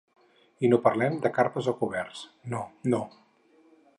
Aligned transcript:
I 0.67 0.71
no 0.71 0.79
parlem 0.85 1.19
de 1.25 1.31
carpes 1.35 1.69
o 1.73 1.75
coberts… 1.83 2.25
no, 2.55 2.65
no. 2.95 3.05